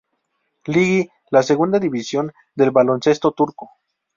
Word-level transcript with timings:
Ligi, 0.65 1.11
la 1.29 1.43
segunda 1.43 1.77
división 1.77 2.33
del 2.55 2.71
baloncesto 2.71 3.33
turco. 3.33 3.69